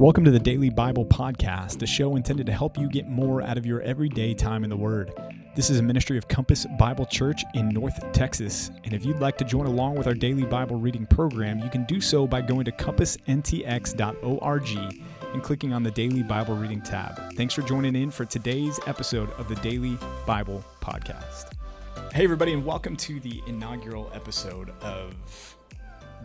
[0.00, 3.58] Welcome to the Daily Bible Podcast, a show intended to help you get more out
[3.58, 5.12] of your everyday time in the Word.
[5.54, 8.70] This is a ministry of Compass Bible Church in North Texas.
[8.84, 11.84] And if you'd like to join along with our daily Bible reading program, you can
[11.84, 14.68] do so by going to compassntx.org
[15.34, 17.34] and clicking on the Daily Bible Reading tab.
[17.34, 21.52] Thanks for joining in for today's episode of the Daily Bible Podcast.
[22.14, 25.14] Hey, everybody, and welcome to the inaugural episode of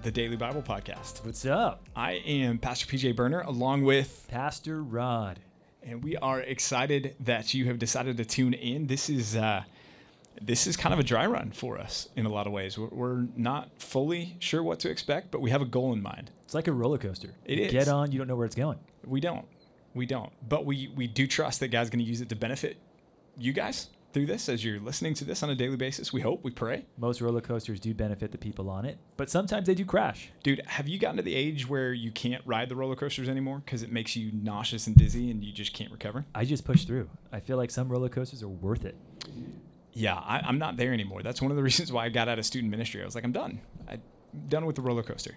[0.05, 1.25] the Daily Bible Podcast.
[1.25, 1.81] What's up?
[1.95, 5.39] I am Pastor PJ Burner along with Pastor Rod.
[5.81, 8.85] And we are excited that you have decided to tune in.
[8.85, 9.63] This is uh,
[10.39, 12.77] this is kind of a dry run for us in a lot of ways.
[12.77, 16.29] We're, we're not fully sure what to expect, but we have a goal in mind.
[16.43, 17.33] It's like a roller coaster.
[17.43, 17.71] It you is.
[17.71, 18.77] Get on, you don't know where it's going.
[19.07, 19.47] We don't.
[19.95, 20.31] We don't.
[20.47, 22.77] But we we do trust that God's going to use it to benefit
[23.39, 26.13] you guys through this as you're listening to this on a daily basis.
[26.13, 26.85] We hope, we pray.
[26.97, 30.29] Most roller coasters do benefit the people on it, but sometimes they do crash.
[30.41, 33.61] Dude, have you gotten to the age where you can't ride the roller coasters anymore
[33.65, 36.25] because it makes you nauseous and dizzy and you just can't recover?
[36.33, 37.09] I just push through.
[37.33, 38.95] I feel like some roller coasters are worth it.
[39.91, 41.21] Yeah, I, am not there anymore.
[41.21, 43.01] That's one of the reasons why I got out of student ministry.
[43.01, 43.59] I was like, I'm done.
[43.89, 44.01] I'm
[44.47, 45.35] done with the roller coaster.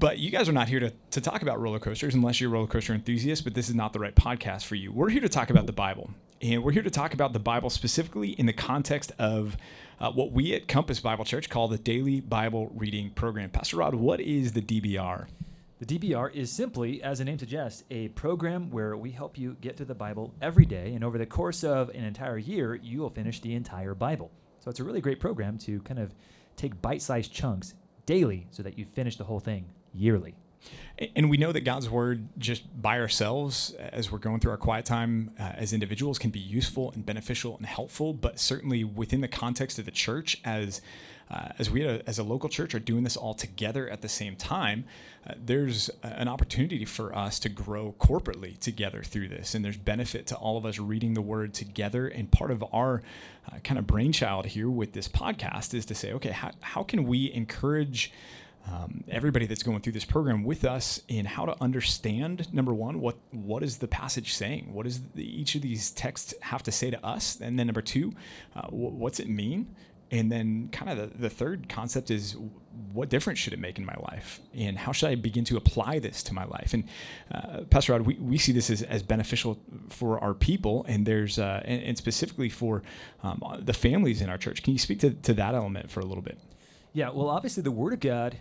[0.00, 2.52] But you guys are not here to, to talk about roller coasters unless you're a
[2.54, 4.90] roller coaster enthusiast, but this is not the right podcast for you.
[4.90, 6.08] We're here to talk about the Bible.
[6.40, 9.58] And we're here to talk about the Bible specifically in the context of
[10.00, 13.50] uh, what we at Compass Bible Church call the Daily Bible Reading Program.
[13.50, 15.26] Pastor Rod, what is the DBR?
[15.80, 19.76] The DBR is simply, as the name suggests, a program where we help you get
[19.76, 20.94] through the Bible every day.
[20.94, 24.30] And over the course of an entire year, you will finish the entire Bible.
[24.60, 26.14] So it's a really great program to kind of
[26.56, 27.74] take bite sized chunks
[28.06, 30.34] daily so that you finish the whole thing yearly.
[31.16, 34.84] And we know that God's word, just by ourselves, as we're going through our quiet
[34.84, 38.12] time uh, as individuals, can be useful and beneficial and helpful.
[38.12, 40.82] But certainly within the context of the church, as
[41.30, 44.08] uh, as we a, as a local church are doing this all together at the
[44.08, 44.84] same time,
[45.26, 49.54] uh, there's an opportunity for us to grow corporately together through this.
[49.54, 52.08] And there's benefit to all of us reading the word together.
[52.08, 53.02] And part of our
[53.50, 57.04] uh, kind of brainchild here with this podcast is to say, okay, how, how can
[57.04, 58.12] we encourage
[58.68, 63.00] um, everybody that's going through this program with us in how to understand number one
[63.00, 64.72] what what is the passage saying?
[64.72, 67.40] What does each of these texts have to say to us?
[67.40, 68.12] And then number two
[68.54, 69.74] uh, what's it mean?
[70.12, 72.36] And then kind of the, the third concept is
[72.92, 74.40] what difference should it make in my life?
[74.54, 76.74] And how should i begin to apply this to my life?
[76.74, 76.84] And
[77.32, 81.38] uh, pastor rod we, we see this as, as beneficial for our people and there's
[81.38, 82.82] uh, and, and, specifically for
[83.22, 84.62] um, the families in our church.
[84.62, 86.38] Can you speak to, to that element for a little bit?
[86.92, 88.36] Yeah well obviously the word of god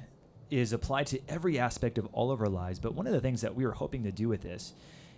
[0.50, 2.80] is applied to every aspect of all of our lives.
[2.80, 4.74] But one of the things that we are hoping to do with this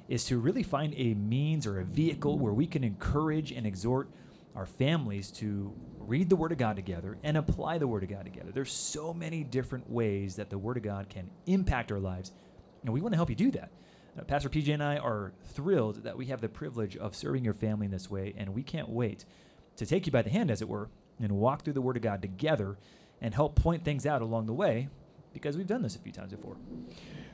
[0.07, 4.09] is to really find a means or a vehicle where we can encourage and exhort
[4.55, 8.25] our families to read the Word of God together and apply the Word of God
[8.25, 8.51] together.
[8.51, 12.31] There's so many different ways that the Word of God can impact our lives,
[12.83, 13.71] and we want to help you do that.
[14.19, 17.53] Uh, Pastor PJ and I are thrilled that we have the privilege of serving your
[17.53, 19.23] family in this way, and we can't wait
[19.77, 20.89] to take you by the hand, as it were,
[21.21, 22.77] and walk through the Word of God together
[23.21, 24.89] and help point things out along the way
[25.33, 26.55] because we've done this a few times before.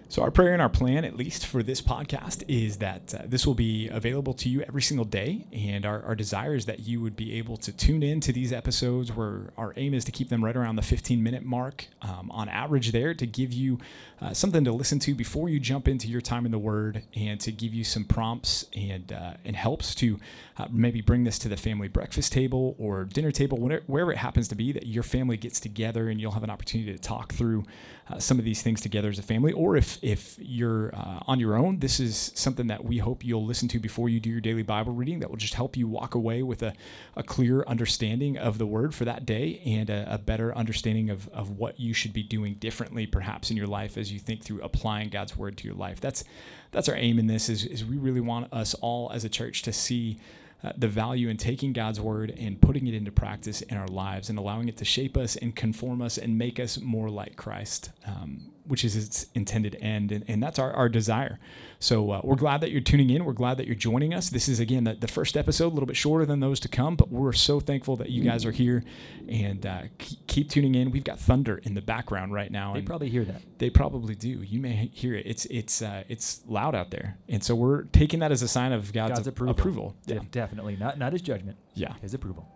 [0.10, 3.46] So, our prayer and our plan, at least for this podcast, is that uh, this
[3.46, 5.46] will be available to you every single day.
[5.52, 8.54] And our, our desire is that you would be able to tune in to these
[8.54, 12.32] episodes where our aim is to keep them right around the 15 minute mark um,
[12.32, 13.80] on average, there to give you
[14.22, 17.40] uh, something to listen to before you jump into your time in the Word and
[17.42, 20.20] to give you some prompts and, uh, and helps to
[20.58, 24.18] uh, maybe bring this to the family breakfast table or dinner table, whenever, wherever it
[24.18, 27.34] happens to be, that your family gets together and you'll have an opportunity to talk
[27.34, 27.66] through
[28.10, 29.52] uh, some of these things together as a family.
[29.52, 33.46] Or if if you're uh, on your own, this is something that we hope you'll
[33.46, 35.20] listen to before you do your daily Bible reading.
[35.20, 36.74] That will just help you walk away with a,
[37.16, 41.28] a clear understanding of the Word for that day and a, a better understanding of,
[41.30, 44.62] of what you should be doing differently, perhaps in your life as you think through
[44.62, 46.00] applying God's Word to your life.
[46.00, 46.24] That's
[46.72, 47.50] that's our aim in this.
[47.50, 50.20] Is, is we really want us all as a church to see
[50.64, 54.30] uh, the value in taking God's word and putting it into practice in our lives
[54.30, 57.92] and allowing it to shape us and conform us and make us more like Christ,
[58.08, 60.12] um, which is its intended end.
[60.12, 61.40] And, and that's our, our desire.
[61.80, 63.24] So uh, we're glad that you're tuning in.
[63.24, 64.30] We're glad that you're joining us.
[64.30, 66.96] This is, again, the, the, first episode, a little bit shorter than those to come,
[66.96, 68.84] but we're so thankful that you guys are here
[69.30, 70.92] and uh, keep tuning in.
[70.92, 72.74] We've got thunder in the background right now.
[72.74, 73.42] They probably hear that.
[73.58, 74.30] They probably do.
[74.30, 75.26] You may hear it.
[75.26, 78.72] It's it's uh, it's loud out there, and so we're taking that as a sign
[78.72, 79.52] of God's, God's approval.
[79.52, 79.96] approval.
[80.06, 80.20] Yeah.
[80.32, 81.58] definitely not not His judgment.
[81.74, 82.48] Yeah, His approval.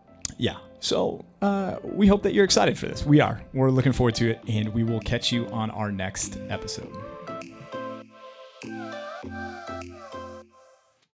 [0.41, 0.57] Yeah.
[0.79, 3.05] So uh, we hope that you're excited for this.
[3.05, 3.39] We are.
[3.53, 6.91] We're looking forward to it, and we will catch you on our next episode.